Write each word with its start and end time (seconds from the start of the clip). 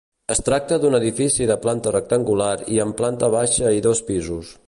Es 0.35 0.39
tracta 0.45 0.79
d'un 0.85 0.97
edifici 0.99 1.47
de 1.51 1.57
planta 1.65 1.93
rectangular 1.95 2.49
i 2.77 2.81
amb 2.87 2.99
planta 3.03 3.31
baixa 3.39 3.77
i 3.81 3.87
dos 3.91 4.05
pisos. 4.09 4.53